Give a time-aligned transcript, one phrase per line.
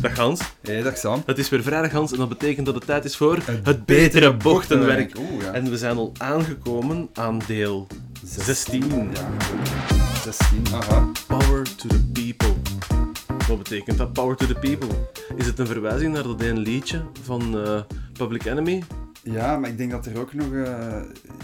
[0.00, 0.40] Dag Hans.
[0.62, 1.22] Hey, dag Sam.
[1.26, 3.86] Het is weer vrijdag Hans en dat betekent dat het tijd is voor Het het,
[3.86, 5.16] betere bochtenwerk.
[5.40, 5.52] Ja.
[5.52, 7.86] En we zijn al aangekomen aan deel
[8.24, 9.10] 16.
[9.12, 9.28] Ja.
[10.24, 11.08] 16, aha.
[11.26, 12.54] Power to the people.
[13.48, 14.88] Wat betekent dat, power to the people?
[15.36, 17.80] Is het een verwijzing naar dat ene liedje van eh,
[18.12, 18.82] Public Enemy?
[19.22, 20.52] Ja, maar ik denk dat er ook nog...
[20.52, 21.00] eh,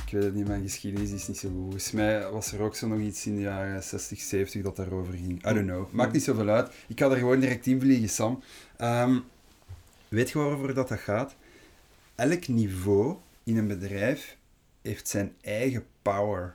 [0.07, 1.59] ik weet het niet, mijn geschiedenis is niet zo goed.
[1.61, 5.14] Volgens mij was er ook zo nog iets in de jaren 60, 70 dat daarover
[5.14, 5.46] ging.
[5.50, 5.90] I don't know.
[5.93, 6.72] Maakt niet zoveel uit.
[6.89, 8.43] Ik ga er gewoon direct in vliegen, Sam.
[8.76, 9.18] Ehm,
[10.08, 11.34] weet je waarover dat, dat gaat?
[12.14, 14.36] Elk niveau in een bedrijf
[14.82, 16.54] heeft zijn eigen power.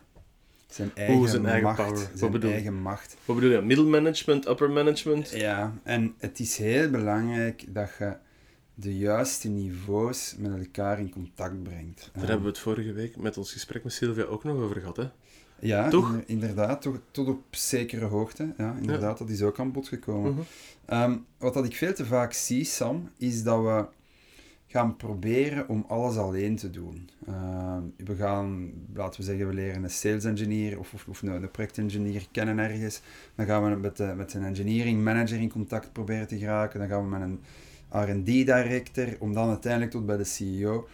[0.70, 1.78] Zijn eigen, zijn eigen macht.
[1.78, 2.00] power.
[2.00, 3.16] Wat Zijn bedoel eigen macht.
[3.26, 3.62] Wat bedoel je?
[3.62, 5.30] Middle management, upper management?
[5.30, 8.14] Ja, en het is heel belangrijk dat je
[8.74, 12.10] de juiste niveaus met elkaar in contact brengt.
[12.14, 14.98] Daar hebben we het vorige week met ons gesprek met Sylvia ook nog over gehad.
[14.98, 15.10] Hè?
[15.60, 16.08] Ja, Toch?
[16.10, 18.54] inder- inderdaad, toch, tot op zekere hoogte.
[18.58, 20.32] Ja, inderdaad, dat is ook aan bod gekomen.
[20.32, 20.42] Mhm.
[20.86, 23.86] Ehm, wat dat ik veel te vaak zie, Sam, is dat we
[24.68, 27.10] gaan proberen om alles alleen te doen.
[27.28, 31.30] Ehm, we gaan, laten we zeggen, we leren een sales engineer of, of, of een,
[31.30, 33.02] een projectengineer kennen ergens.
[33.36, 36.80] Dan gaan we met, de, met een engineering manager in contact proberen te geraken.
[36.80, 37.40] Dan gaan we met een
[37.92, 40.88] R&D director, om dan uiteindelijk tot bij de CEO.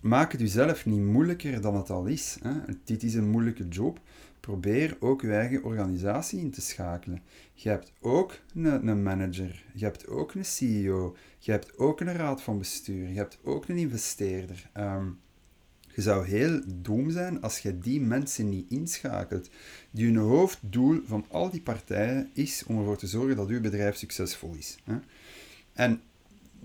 [0.00, 2.38] Maak het jezelf niet moeilijker dan het al is.
[2.42, 2.52] Hè?
[2.84, 4.00] Dit is een moeilijke job.
[4.40, 7.22] Probeer ook je eigen organisatie in te schakelen.
[7.54, 12.42] Je hebt ook een, manager, je hebt ook een CEO, je hebt ook een raad
[12.42, 14.70] van bestuur, je hebt ook een investeerder.
[14.72, 15.08] Ehm,
[15.94, 19.50] je zou heel dom zijn als je die mensen niet inschakelt.
[19.90, 23.96] Die hun hoofddoel van al die partijen is om ervoor te zorgen dat uw bedrijf
[23.96, 24.78] succesvol is.
[25.72, 26.00] En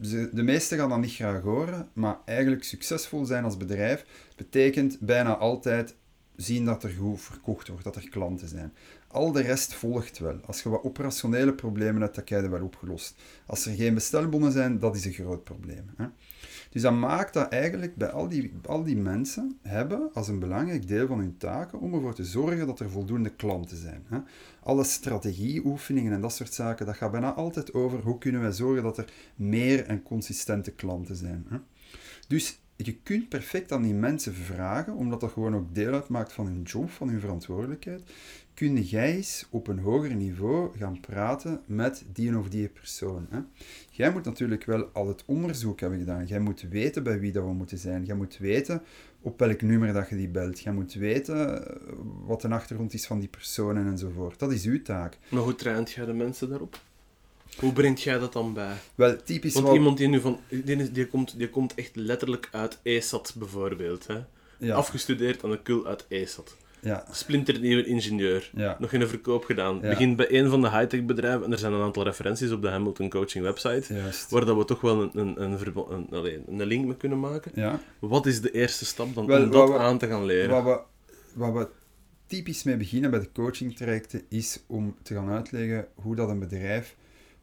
[0.09, 5.37] de meesten gaan dat niet graag horen, maar eigenlijk succesvol zijn als bedrijf betekent bijna
[5.37, 5.95] altijd
[6.35, 8.73] zien dat er goed verkocht wordt, dat er klanten zijn.
[9.11, 10.39] Al de rest volgt wel.
[10.45, 13.15] Als je wat operationele problemen hebt, dan krijg je wel opgelost.
[13.45, 15.89] Als er geen bestelbonnen zijn, dat is een groot probleem.
[15.97, 16.05] Hè?
[16.69, 20.87] Dus dat maakt dat eigenlijk bij al die, al die mensen hebben als een belangrijk
[20.87, 24.05] deel van hun taken om ervoor te zorgen dat er voldoende klanten zijn.
[24.07, 24.19] Hè?
[24.63, 28.83] Alle strategieoefeningen en dat soort zaken, dat gaat bijna altijd over hoe kunnen wij zorgen
[28.83, 31.45] dat er meer en consistente klanten zijn.
[31.49, 31.57] Hè?
[32.27, 36.45] Dus je kunt perfect aan die mensen vragen, omdat dat gewoon ook deel uitmaakt van
[36.45, 38.01] hun job, van hun verantwoordelijkheid.
[38.61, 43.27] Kun jij eens op een hoger niveau gaan praten met die of die persoon?
[43.29, 43.39] Hè?
[43.89, 46.25] Jij moet natuurlijk wel al het onderzoek hebben gedaan.
[46.25, 48.05] Jij moet weten bij wie dat we moeten zijn.
[48.05, 48.81] Jij moet weten
[49.21, 50.59] op welk nummer dat je die belt.
[50.59, 51.75] Jij moet weten eh,
[52.25, 54.39] wat de achtergrond is van die personen enzovoort.
[54.39, 55.17] Dat is uw taak.
[55.29, 56.79] Maar hoe traint jij de mensen daarop?
[57.59, 58.75] Hoe brengt jij dat dan bij?
[58.95, 60.39] Wel, typisch Want iemand die nu van...
[60.49, 64.07] Die, die, komt, die komt echt letterlijk uit ESAT bijvoorbeeld.
[64.07, 64.19] Hè?
[64.57, 66.55] Ja, Afgestudeerd aan de KUL uit ESAT.
[66.81, 68.51] Ja, Splinternieuwe ingenieur.
[68.55, 68.75] ja.
[68.79, 69.75] Nog in de verkoop gedaan.
[69.81, 69.89] Ja.
[69.89, 71.45] Begint bij een van de high-tech bedrijven.
[71.45, 73.93] En er zijn een aantal referenties op de Hamilton Coaching website.
[73.93, 74.29] Juist.
[74.31, 75.57] Waar dat we toch wel een, een, een,
[76.25, 77.51] een, een link mee kunnen maken.
[77.55, 77.79] Ja.
[77.99, 80.63] Wat is de eerste stap dan Wel, om dat we- aan te gaan leren?
[80.63, 80.79] Wat we,
[81.39, 81.67] wat we
[82.27, 86.39] typisch mee beginnen bij de coaching trajecten is om te gaan uitleggen hoe dat een
[86.39, 86.95] bedrijf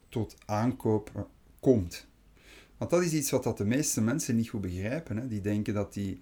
[0.08, 1.22] tot aankoop eh,
[1.60, 2.06] komt.
[2.78, 5.16] Want dat is iets wat dat de meeste mensen niet goed begrijpen.
[5.16, 5.28] Hè.
[5.28, 6.20] Die denken dat die,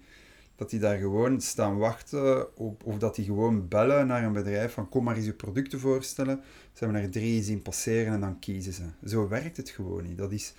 [0.57, 4.73] dat die daar gewoon staan wachten op, of dat die gewoon bellen naar een bedrijf
[4.73, 6.41] van kom maar eens je producten voorstellen.
[6.73, 8.83] Ze hebben er drie zien passeren en dan kiezen ze.
[9.05, 10.17] Zo werkt het gewoon niet.
[10.17, 10.53] Dat is,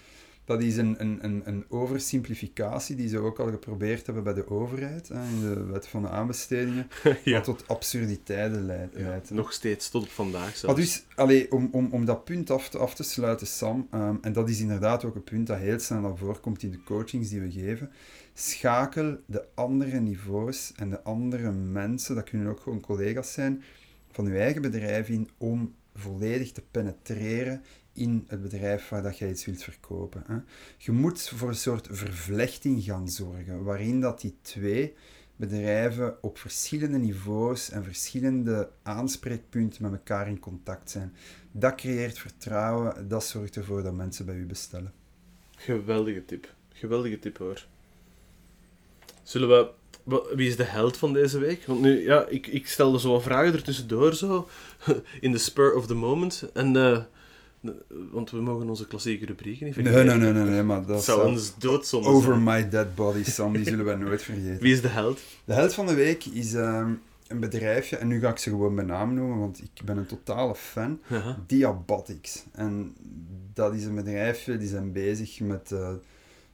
[0.49, 4.51] dat is een, een, een, een oversimplificatie die ze ook al geprobeerd hebben bij de
[4.51, 6.89] overheid, hè, in de wet van de aanbestedingen,
[7.25, 7.35] ja.
[7.35, 9.31] wat tot absurditeiten leidt.
[9.31, 10.81] Nog steeds, tot op vandaag Maar zelfs.
[10.81, 14.33] dus, allee, om, om, om dat punt af te, af te sluiten, Sam, ehm, en
[14.33, 17.29] dat is inderdaad ook een punt dat heel snel naar voren komt in de coachings
[17.29, 17.91] die we geven,
[18.35, 23.63] schakel de andere niveaus en de andere mensen, dat kunnen ook gewoon collega's zijn,
[24.11, 27.63] van je eigen bedrijf in om volledig te penetreren
[27.99, 30.23] in het bedrijf waar dat jij iets wilt verkopen.
[30.27, 30.37] Hè.
[30.77, 34.95] Je moet voor een soort vervlechting gaan zorgen, waarin dat die twee
[35.37, 41.15] bedrijven op verschillende niveaus en verschillende aanspreekpunten met elkaar in contact zijn.
[41.53, 44.93] Dat creëert vertrouwen, dat zorgt ervoor dat mensen bij u bestellen.
[45.57, 46.55] Geweldige tip.
[46.73, 47.67] Geweldige tip hoor.
[49.23, 49.71] Zullen we...
[50.35, 51.65] Wie is de held van deze week?
[51.67, 54.49] Want nu, ja, ik, ik stelde zo wat vragen ertussendoor, zo.
[55.21, 56.51] In de spur of the moment.
[56.53, 57.03] En, eh,
[58.11, 60.07] want we mogen onze klassieke rubrieken niet vergeten.
[60.07, 63.65] nee, nee, nee, nee maar Dat zou ons doodzonde over my dead body, Sam, die
[63.65, 64.59] zullen wij nooit vergeten.
[64.61, 65.21] Wie is de held?
[65.45, 66.93] De held van de week is ehm,
[67.27, 70.07] een bedrijfje, en nu ga ik ze gewoon bij naam noemen, want ik ben een
[70.07, 71.01] totale fan.
[71.11, 71.39] Aha.
[71.47, 72.45] Diabotics.
[72.53, 72.95] En
[73.55, 76.01] dat is een bedrijfje, die zijn bezig met een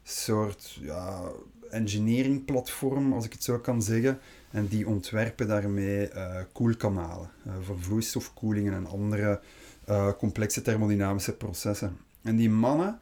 [0.03, 1.23] soort ja,
[1.71, 4.19] engineering platform, als ik het zo kan zeggen.
[4.51, 9.41] En die ontwerpen daarmee eh koelkanalen eh, voor vloeistofkoelingen en andere
[9.87, 11.97] eh, complexe thermodynamische processen.
[12.23, 12.99] En die mannen,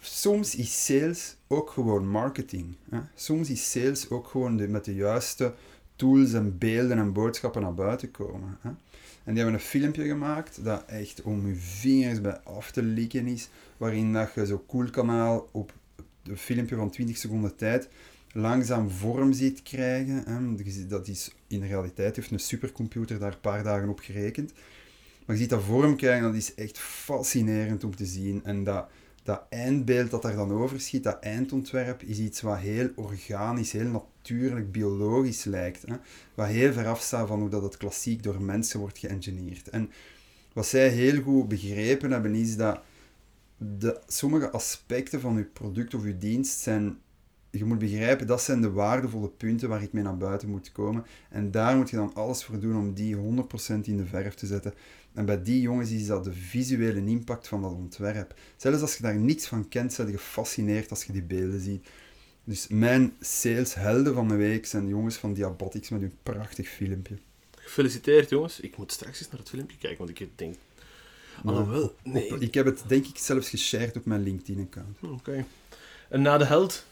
[0.00, 2.76] soms is sales ook gewoon marketing.
[2.90, 2.98] Hè?
[3.14, 5.54] Soms is sales ook gewoon de, met de juiste
[5.96, 8.58] tools en beelden en boodschappen naar buiten komen.
[8.60, 8.68] Hè?
[9.24, 13.26] En die hebben een filmpje gemaakt dat echt om je vingers bij af te likken
[13.26, 15.72] is, waarin dat je zo cool kanaal op
[16.22, 17.88] een filmpje van 20 seconden tijd
[18.32, 20.24] langzaam vorm ziet krijgen.
[20.26, 20.86] Hè.
[20.86, 24.52] Dat is in de realiteit, heeft een supercomputer daar een paar dagen op gerekend.
[25.26, 28.40] Maar je ziet dat vorm krijgen, dat is echt fascinerend om te zien.
[28.44, 28.86] En dat,
[29.22, 34.72] dat eindbeeld dat daar dan overschiet, dat eindontwerp, is iets wat heel organisch, heel natuurlijk,
[34.72, 35.82] biologisch lijkt.
[35.86, 35.94] Hè?
[36.34, 39.68] Wat heel ver afstaat van hoe dat het klassiek door mensen wordt geëngineerd.
[39.68, 39.90] En
[40.52, 42.80] wat zij heel goed begrepen hebben, is dat
[43.56, 46.98] de, sommige aspecten van je product of je dienst zijn
[47.58, 51.04] je moet begrijpen, dat zijn de waardevolle punten waar ik mee naar buiten moet komen.
[51.30, 53.18] En daar moet je dan alles voor doen om die 100%
[53.82, 54.74] in de verf te zetten.
[55.16, 58.34] En bij die jongens is dat de visuele impact van dat ontwerp.
[58.56, 61.86] Zelfs als je daar niets van kent, ben je gefascineerd als je die beelden ziet.
[62.44, 67.18] Dus mijn saleshelden van de week zijn de jongens van Diabotics met hun prachtig filmpje.
[67.50, 68.60] Gefeliciteerd jongens.
[68.60, 70.54] Ik moet straks eens naar het filmpje kijken, want ik denk...
[71.44, 72.38] Alhoewel, nee.
[72.38, 74.98] ik heb het denk ik zelfs geshared op mijn LinkedIn-account.
[75.02, 75.44] Oké.
[76.08, 76.86] En na de held,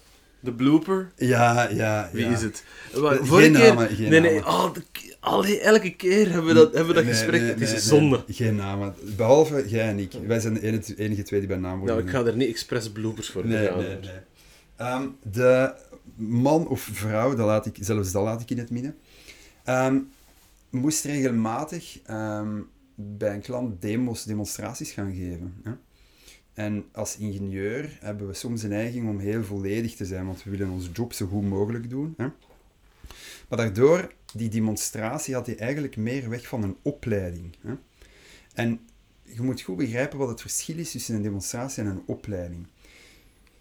[0.44, 1.12] de blooper.
[1.16, 2.30] Ja, ja, Wie ja.
[2.32, 2.64] is het?
[2.92, 3.74] geen Vorige keer...
[3.74, 4.44] namen, geen nee, nee, namen.
[4.44, 4.72] al,
[5.20, 7.40] al, elke keer hebben we dat, hebben we dat Nee, gesprek.
[7.40, 8.24] nee, het is een zonde.
[8.28, 8.94] geen namen.
[9.16, 10.12] Behalve jij en ik.
[10.26, 12.48] Wij zijn de enige, enige twee die bij naam worden Nou, ik ga er niet
[12.48, 13.78] expres bloopers voor Nee, gaan.
[13.78, 14.10] nee, nee.
[14.76, 15.74] Ehm, de
[16.16, 18.96] man of vrouw, dat laat ik, zelfs dat laat ik in het midden,
[19.64, 19.98] ehm,
[20.70, 22.60] moest regelmatig ehm,
[22.94, 25.54] bij een klant demos, demonstraties gaan geven.
[25.62, 25.70] Hè?
[26.54, 30.50] En als ingenieur hebben we soms een neiging om heel volledig te zijn, want we
[30.50, 32.14] willen onze job zo goed mogelijk doen.
[32.16, 32.26] Hè?
[33.48, 37.56] Maar daardoor, die demonstratie had hij eigenlijk meer weg van een opleiding.
[37.60, 37.74] Hè?
[38.54, 38.80] En
[39.22, 42.66] je moet goed begrijpen wat het verschil is tussen een demonstratie en een opleiding.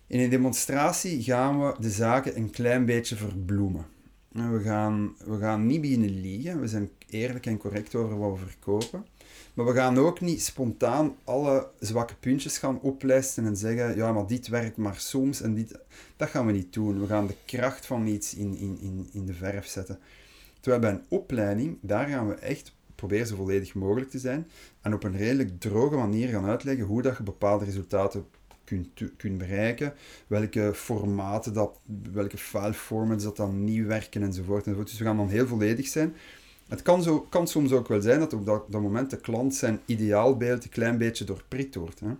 [0.07, 3.85] In een demonstratie gaan we de zaken een klein beetje verbloemen.
[4.33, 8.39] En We gaan, we gaan niet beginnen liegen, we zijn eerlijk en correct over wat
[8.39, 9.05] we verkopen.
[9.53, 14.27] Maar we gaan ook niet spontaan alle zwakke puntjes gaan oplijsten en zeggen, ja, maar
[14.27, 15.79] dit werkt maar soms en dit...
[16.15, 16.99] Dat gaan we niet doen.
[16.99, 19.99] We gaan de kracht van iets in, in, in, in de verf zetten.
[20.59, 24.47] Terwijl bij een opleiding, daar gaan we echt proberen zo volledig mogelijk te zijn
[24.81, 28.25] en op een redelijk droge manier gaan uitleggen hoe dat je bepaalde resultaten
[28.63, 29.93] kunt, kunt bereiken,
[30.27, 31.79] welke formaten, dat,
[32.11, 34.89] welke file formats dat dan niet werken enzovoort, enzovoort.
[34.89, 36.15] Dus we gaan dan heel volledig zijn.
[36.67, 39.55] Het kan, zo, kan soms ook wel zijn dat op dat, dat moment de klant
[39.55, 41.99] zijn ideaalbeeld een klein beetje doorprikt wordt.
[41.99, 42.13] Hè.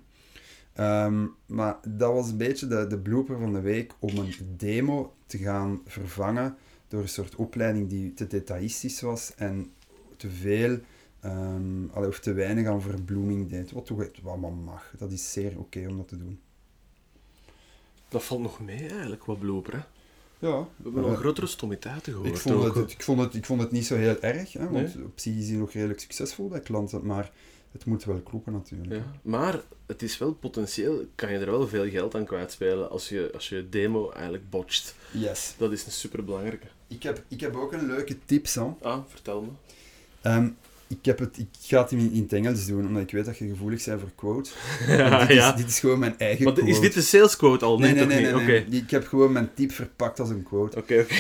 [0.73, 5.13] Ehm, maar dat was een beetje de, de blooper van de week om een demo
[5.25, 6.57] te gaan vervangen
[6.87, 9.71] door een soort opleiding die te detailistisch was en
[10.17, 10.79] te veel
[11.19, 13.71] ehm, of te weinig aan verbloeming deed.
[13.71, 14.93] Wat toch wat maar mag.
[14.97, 16.39] Dat is zeer oké om dat te doen.
[18.09, 19.73] Dat valt nog mee eigenlijk, wat blooper.
[19.73, 19.81] Hè?
[20.47, 22.29] Ja, We hebben nog grotere stommiteiten gehoord.
[22.29, 24.95] ik, vond het, ik, vond het, ik vond het niet zo heel erg, hè, want
[24.95, 25.05] Nee?
[25.05, 27.31] op zich is hij nog redelijk succesvol bij klanten, maar
[27.71, 28.91] het moet wel kloppen natuurlijk.
[28.93, 29.11] Ja.
[29.21, 33.29] Maar het is wel potentieel, kan je er wel veel geld aan kwijtspelen als je,
[33.33, 34.95] als je demo eigenlijk botcht.
[35.11, 35.53] Yes.
[35.57, 36.67] Dat is een superbelangrijke.
[36.87, 38.77] Ik heb, ik heb ook een leuke tip, Sam.
[38.81, 39.49] Ah, vertel me.
[40.21, 40.49] Ehm,
[40.87, 43.47] ik, heb het, ik ga het in, het Engels doen, omdat ik weet dat je
[43.47, 44.53] gevoelig bent voor quotes.
[44.87, 45.51] ja, dit, ja.
[45.51, 46.69] Is, dit is gewoon mijn eigen Maar quote.
[46.69, 47.79] is dit de sales quote al?
[47.79, 48.43] Nee, Nee, nee, nee.
[48.45, 48.81] nee.
[48.81, 50.77] Ik heb gewoon mijn tip verpakt als een quote.
[50.77, 51.15] Oké, oké.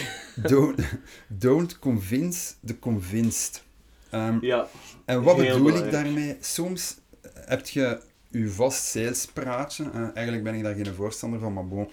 [0.49, 0.79] Don't,
[1.27, 3.63] don't convince the convinced.
[4.09, 4.67] Ehm, Ja.
[5.05, 6.37] en wat bedoel ik daarmee?
[6.39, 6.97] Soms
[7.33, 9.83] heb je je vast salespraatje.
[9.93, 11.89] Eh, eigenlijk ben ik daar geen voorstander van, maar bon.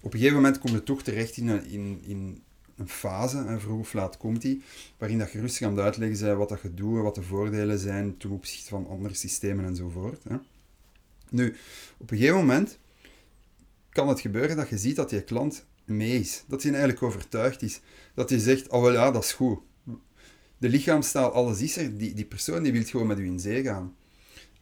[0.00, 2.42] Op een gegeven moment kom je toch terecht in een, in, in
[2.76, 4.62] een fase, en vroeg of laat komt die,
[4.98, 7.78] waarin dat je rustig aan het uitleggen bent wat dat je doet, wat de voordelen
[7.78, 10.24] zijn ten opzichte van andere systemen enzovoort.
[10.28, 10.36] Hè.
[11.30, 11.56] Nu,
[11.96, 12.78] op een gegeven moment
[13.90, 16.44] kan het gebeuren dat je ziet dat je klant mee is.
[16.46, 17.80] Dat hij eigenlijk overtuigd is.
[18.14, 19.58] Dat hij zegt, oh ja, dat is goed.
[20.58, 21.98] De lichaamstaal, alles is er.
[21.98, 23.94] Die, die persoon die wil gewoon met u in zee gaan.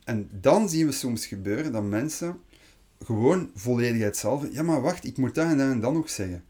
[0.05, 2.40] En dan zien we soms gebeuren dat mensen
[3.05, 4.52] gewoon volledig hetzelfde...
[4.52, 6.45] Ja, maar wacht, ik moet dat en dat en dat nog zeggen.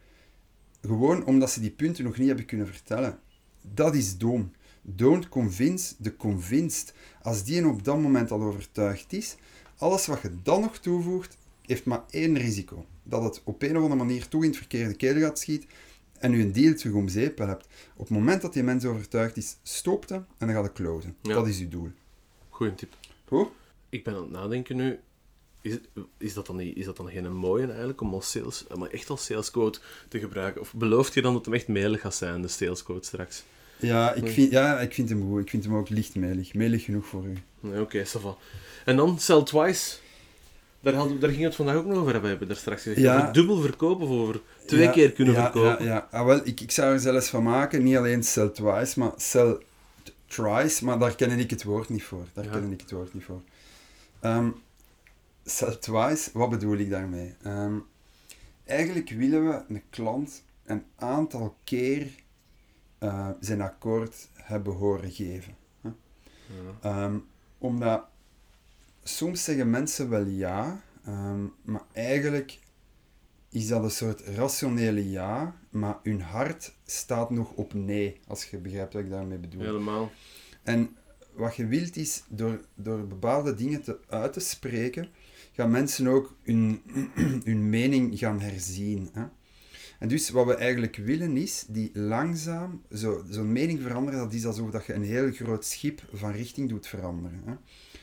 [0.82, 3.18] Gewoon omdat ze die punten nog niet hebben kunnen vertellen.
[3.74, 4.52] Dat is dom.
[4.82, 6.94] Don't convince the convinced.
[7.22, 9.36] Als die op dat moment al overtuigd is,
[9.76, 12.86] alles wat je dan nog toevoegt, heeft maar één risico.
[13.02, 15.68] Dat het op een of andere manier toch in het verkeerde keel gaat schieten
[16.18, 17.66] en u een deal terug om zeep hebt.
[17.96, 21.16] Op het moment dat die mens overtuigd is, stopt hem en dan gaat het closen.
[21.22, 21.34] Ja.
[21.34, 21.90] Dat is uw doel.
[22.48, 22.96] Goeie tip.
[23.24, 23.48] Goed?
[23.88, 24.98] Ik ben aan het nadenken nu.
[25.62, 25.78] Is,
[26.18, 29.10] is, dat dan niet, is dat dan geen mooie eigenlijk om als sales, maar echt
[29.10, 30.60] als salesquote te gebruiken?
[30.60, 33.44] Of belooft je dan dat hem echt mailig gaat zijn, de salesquote straks?
[33.80, 35.40] Ja, ik vind, ja, ik vind hem goed.
[35.40, 36.54] Ik vind hem ook licht melig.
[36.54, 37.32] Melig genoeg voor u.
[37.60, 38.36] Nee, oké, va.
[38.84, 39.96] En dan, sell twice.
[40.80, 43.00] Daar, hadden, daar ging het vandaag ook nog over hebben, hebben we daar straks gezegd.
[43.00, 43.16] Ja.
[43.18, 45.84] Over dubbel verkopen of over twee Ja, keer kunnen ja, verkopen.
[45.84, 46.08] Ja, ja.
[46.10, 49.56] Ah, wel, ik, ik zou er zelfs van maken, niet alleen sell twice, maar sell
[50.26, 52.24] twice, maar daar ken ik het woord niet voor.
[52.32, 53.42] Daar ken ik het woord niet voor.
[54.20, 54.48] Ehm
[55.50, 57.34] sell twice, wat bedoel ik daarmee?
[57.42, 57.78] Ehm,
[58.64, 62.08] eigenlijk willen we een klant een aantal keer
[62.98, 65.56] eh, zijn akkoord hebben horen geven.
[65.80, 65.94] Ja.
[66.80, 67.18] Ehm,
[67.58, 68.04] omdat
[69.02, 72.58] soms zeggen mensen wel ja, ehm, maar eigenlijk
[73.48, 78.58] is dat een soort rationele ja, maar hun hart staat nog op nee, als je
[78.58, 79.62] begrijpt wat ik daarmee bedoel.
[79.62, 80.10] Helemaal.
[80.62, 80.96] En
[81.32, 85.08] wat je wilt is, door, door bepaalde dingen te, uit te spreken,
[85.60, 86.34] gaan mensen ook
[87.44, 89.08] hun, mening gaan herzien.
[89.12, 89.24] Hè?
[89.98, 94.46] En dus wat we eigenlijk willen is, die langzaam, zo- zo'n mening veranderen, dat is
[94.46, 97.42] alsof dat je een heel groot schip van richting doet veranderen.
[97.44, 97.52] Hè?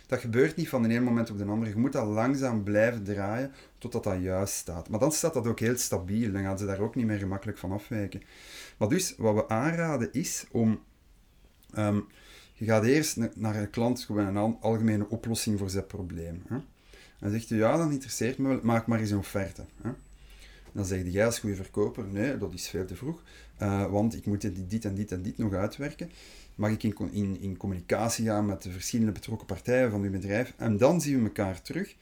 [0.07, 1.71] Dat gebeurt niet van de ene moment op de andere.
[1.71, 4.89] Je moet dat langzaam blijven draaien totdat dat juist staat.
[4.89, 6.31] Maar dan staat dat ook heel stabiel.
[6.31, 8.21] Dan gaan ze daar ook niet meer gemakkelijk van afwijken.
[8.77, 10.79] Maar dus, wat we aanraden is om...
[11.73, 11.99] ehm,
[12.53, 16.43] je gaat eerst na- naar een klant gewoon een al- algemene oplossing voor zijn probleem.
[16.47, 16.57] Hè?
[17.19, 19.65] Dan zegt hij, ja, dat interesseert me wel, maak maar eens een offerte.
[19.81, 19.89] Hè?
[20.71, 23.23] Dan zeg jij als goede verkoper, nee, dat is veel te vroeg,
[23.57, 26.11] eh, want ik moet dit, en dit en dit nog uitwerken.
[26.55, 30.53] Mag ik in, in, in communicatie gaan met de verschillende betrokken partijen van uw bedrijf?
[30.57, 31.95] En dan zien we elkaar terug.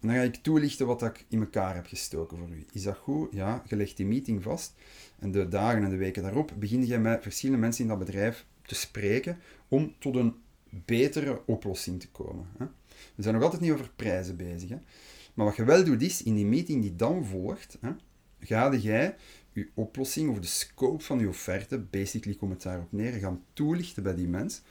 [0.00, 2.66] En dan ga ik toelichten wat ik in elkaar heb gestoken voor u.
[2.72, 3.28] Is dat goed?
[3.32, 4.74] Ja, je legt die meeting vast.
[5.18, 8.46] En de dagen en de weken daarop begin je met verschillende mensen in dat bedrijf
[8.62, 9.38] te spreken
[9.68, 10.34] om tot een
[10.68, 12.46] betere oplossing te komen.
[12.58, 12.66] Hè?
[13.14, 14.68] We zijn nog altijd niet over prijzen bezig.
[14.68, 14.76] Hè?
[15.34, 17.90] Maar wat je wel doet is, in die meeting die dan volgt, hè,
[18.40, 19.16] ga jij
[19.52, 24.02] je oplossing of de scope van je offerte, basically komt het daarop neer, gaan toelichten
[24.02, 24.62] bij die mens.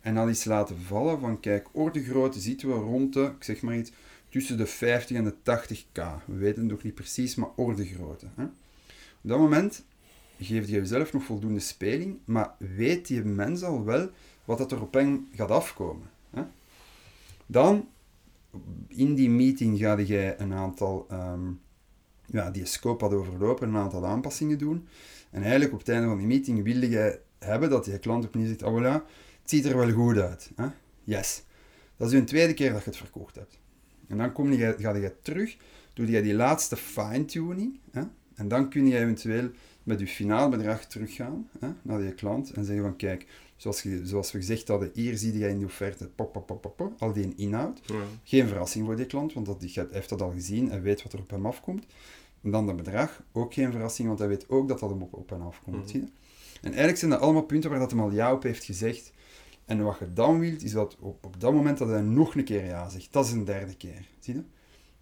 [0.00, 3.62] En dan eens laten vallen van, kijk, orde grootte zitten we rond de, ik zeg
[3.62, 3.92] maar iets,
[4.28, 6.24] tussen de 50 en de 80k.
[6.26, 8.26] We weten het nog niet precies, maar orde grootte.
[8.34, 8.44] Hè.
[9.22, 9.84] Op dat moment
[10.38, 14.10] geef je jezelf nog voldoende speling, maar weet die mens al wel
[14.44, 16.10] wat dat er op hem gaat afkomen.
[17.50, 17.88] Dan,
[18.88, 21.50] in die meeting ga jij een aantal, ehm,
[22.26, 24.88] ja, die scope had overlopen, een aantal aanpassingen doen.
[25.30, 28.46] En eigenlijk op het einde van die meeting wilde jij hebben dat die klant opnieuw
[28.46, 29.04] zegt, oh voilà,
[29.40, 30.50] het ziet er wel goed uit.
[30.56, 30.66] Hè?
[31.04, 31.42] Yes.
[31.96, 33.58] Dat is een tweede keer dat je het verkocht hebt.
[34.08, 35.56] En dan kom je, ga je terug,
[35.94, 37.80] doe je die laatste fine-tuning.
[38.34, 39.50] En dan kun je eventueel
[39.82, 43.26] met je finaal bedrag teruggaan hè, naar die klant en zeggen van kijk,
[43.58, 46.60] zoals, je, zoals we gezegd hadden, hier zie je in die offerte pop, pop, pop,
[46.60, 47.80] pop, pop, al die inhoud.
[47.86, 47.94] Ja.
[48.24, 51.02] Geen verrassing voor die klant, want dat, die gaat- heeft dat al gezien en weet
[51.02, 51.86] wat er op hem afkomt.
[52.42, 55.14] En dan dat bedrag, ook geen verrassing, want hij weet ook dat dat hem op,
[55.14, 55.76] op hem afkomt.
[55.76, 55.88] Mhm.
[55.88, 56.06] Zie je?
[56.60, 59.12] En eigenlijk zijn dat allemaal punten waar dat hem al ja op heeft gezegd.
[59.64, 62.44] En wat je dan wilt, is dat op, op dat moment dat hij nog een
[62.44, 63.12] keer ja zegt.
[63.12, 64.08] Dat is een derde keer.
[64.18, 64.42] Zie je?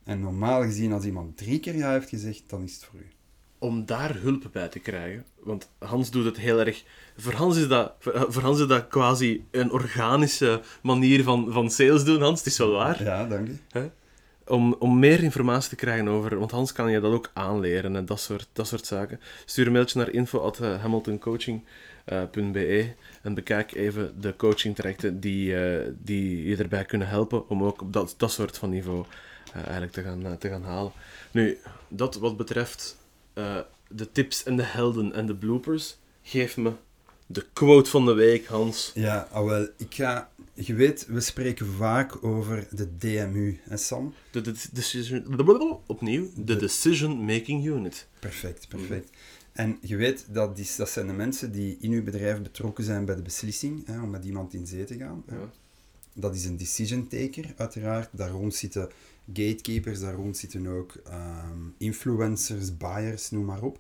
[0.05, 3.07] En normaal gezien, als iemand drie keer ja heeft gezegd, dan is het voor u.
[3.59, 6.85] Om daar hulp bij te krijgen, want Hans doet het heel erg...
[7.17, 12.05] Voor Hans is dat, voor Hans is dat quasi een organische manier van, van sales
[12.05, 12.39] doen, Hans.
[12.39, 13.03] Het is wel waar.
[13.03, 13.91] Ja, dank je.
[14.47, 16.39] Om, om meer informatie te krijgen over...
[16.39, 19.21] Want Hans kan je dat ook aanleren en dat soort, dat soort zaken.
[19.45, 26.85] Stuur een mailtje naar info.hamiltoncoaching.be en bekijk even de coachingtrajecten die, eh, die je erbij
[26.85, 29.05] kunnen helpen om ook op dat, dat soort van niveau
[29.53, 30.93] eh, eigenlijk te gaan, eh, te gaan halen.
[31.31, 31.59] Nu,
[31.89, 32.97] dat wat betreft
[33.37, 36.73] eh, de tips en de helden en de bloopers, geef me
[37.27, 38.91] de quote van de week, Hans.
[38.95, 40.31] Ja, ah, wel, ik ga...
[40.55, 44.15] Je weet, we spreken vaak over de DMU, hè Sam?
[44.31, 48.07] De, de, decision, opnieuw, de De- Decision Making Unit.
[48.21, 49.11] Perfect, perfect.
[49.53, 53.05] En je weet, dat, is, dat zijn de mensen die in uw bedrijf betrokken zijn
[53.05, 55.23] bij de beslissing hè, om met iemand in zee te gaan.
[55.27, 55.37] hè.
[55.37, 55.51] Ja.
[56.13, 58.09] Dat is een decision taker, uiteraard.
[58.13, 58.89] Daar rond zitten
[59.33, 63.79] gatekeepers, daar rond zitten ook ehm, influencers, buyers, noem maar op.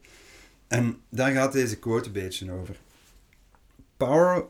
[0.68, 2.76] En daar gaat deze quote een beetje over.
[3.96, 4.44] Power...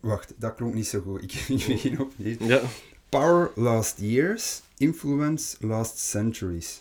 [0.00, 1.22] Wacht, dat klonk niet zo goed.
[1.24, 2.36] Ik, ik begin opnieuw.
[2.40, 2.60] Ja.
[3.08, 6.80] Power last years, influence last centuries.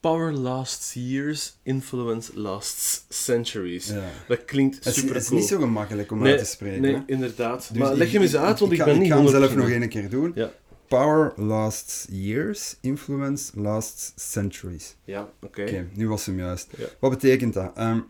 [0.00, 3.86] Power lasts years, influence lasts centuries.
[3.86, 4.10] Ja.
[4.28, 5.40] Dat klinkt Het is, super het is cool.
[5.40, 6.80] niet zo gemakkelijk om nee, uit te spreken.
[6.80, 7.00] nee hè.
[7.06, 7.68] inderdaad.
[7.68, 9.18] Dus maar ik- leg hem eens ik- uit, want ik, ga- ben niet Ik ga
[9.18, 10.32] hem zelf 100% nog één keer doen.
[10.34, 10.52] Ja,
[10.90, 14.96] Power lasts years, influence lasts centuries.
[15.04, 15.62] ja oké.
[15.62, 16.68] Oké, nu was hem juist.
[16.76, 16.86] Ja.
[17.00, 17.76] Wat betekent dat?
[17.76, 18.00] Ehm,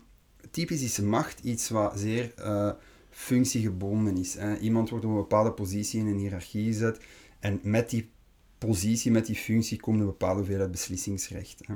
[0.51, 2.71] typisch is macht iets wat zeer eh,
[3.09, 4.33] functiegebonden is.
[4.33, 4.57] Hè.
[4.57, 6.99] Iemand wordt op een bepaalde positie in een hiërarchie gezet
[7.39, 8.09] en met die
[8.57, 11.61] positie, met die functie, komt een bepaalde hoeveelheid beslissingsrecht.
[11.65, 11.73] Hè.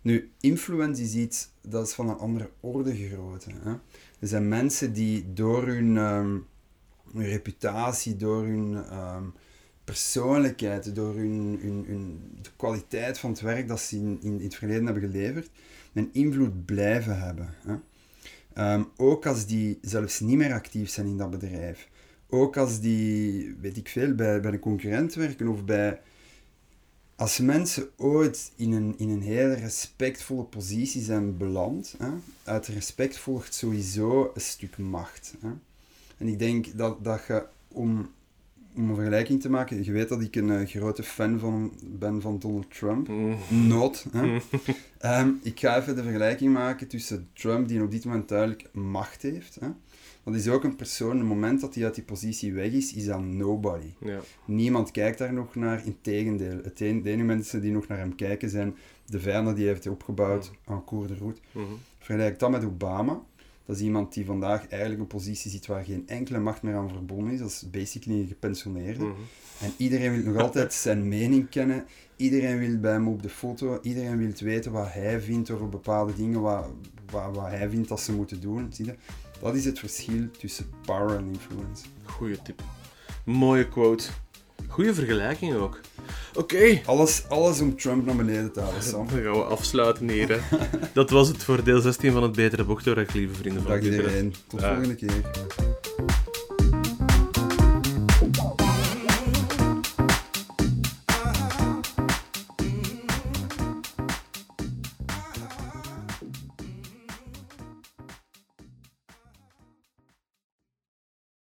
[0.00, 3.50] Nu, influence is iets dat is van een andere orde grootte.
[3.62, 3.70] Hè.
[4.18, 6.38] Er zijn mensen die door hun, ehm,
[7.12, 9.24] hun reputatie, door hun ehm,
[9.86, 14.54] persoonlijkheid, door hun, hun, hun, de kwaliteit van het werk dat ze in, in, het
[14.54, 15.50] verleden hebben geleverd,
[15.92, 17.54] een invloed blijven hebben.
[17.66, 17.74] Hè.
[18.52, 21.88] Ehm, ook als die zelfs niet meer actief zijn in dat bedrijf.
[22.28, 26.00] Ook als die, weet ik veel, bij, bij een concurrent werken of bij...
[27.16, 32.08] Als mensen ooit in een, in een hele respectvolle positie zijn beland, hè,
[32.44, 35.34] uit respect volgt sowieso een stuk macht.
[35.40, 35.48] Hè.
[36.16, 38.10] En ik denk dat, dat je, om,
[38.76, 42.20] om een vergelijking te maken, je weet dat ik een uh, grote fan van, ben
[42.20, 43.08] van Donald Trump.
[43.08, 43.36] Mm.
[43.48, 44.06] Nood.
[44.12, 44.38] Hè.
[45.20, 49.22] um, ik ga even de vergelijking maken tussen Trump, die op dit moment duidelijk macht
[49.22, 49.54] heeft.
[49.60, 49.68] Hè.
[50.24, 52.92] Dat is ook een persoon, op het moment dat hij uit die positie weg is,
[52.92, 53.92] is dat nobody.
[54.00, 54.20] Ja.
[54.44, 56.58] Niemand kijkt daar nog naar, integendeel.
[56.62, 59.72] Het een, de enige mensen die nog naar hem kijken zijn de vijanden die hij
[59.72, 61.40] heeft opgebouwd aan Cour de Route.
[61.52, 61.64] Mhm.
[61.98, 63.20] Vergelijk dat met Obama.
[63.66, 66.88] Dat is iemand die vandaag eigenlijk een positie zit waar geen enkele macht meer aan
[66.88, 67.38] verbonden is.
[67.38, 69.04] Dat is basically een gepensioneerde.
[69.04, 69.20] Mhm.
[69.60, 71.86] En iedereen wil nog altijd zijn mening kennen.
[72.16, 73.78] Iedereen wil bij hem op de foto.
[73.82, 76.66] Iedereen wil weten wat hij vindt over bepaalde dingen, wat,
[77.10, 78.72] wat, wat hij vindt dat ze moeten doen.
[78.72, 78.94] Zie je?
[79.40, 81.84] Dat is het verschil tussen power en influence.
[82.04, 82.62] Goeie tip.
[83.24, 84.08] Mooie quote.
[84.76, 85.80] Goeie vergelijking ook.
[86.34, 89.06] Oké, Alles, alles om Trump naar beneden te halen, Sam.
[89.10, 90.28] dan gaan we afsluiten hier.
[90.28, 90.38] Hè.
[90.92, 94.34] Dat was het voor deel 16 van het Betere Bochtdoorrecht, lieve vrienden van Dag iedereen.
[94.46, 95.20] Tot de volgende keer.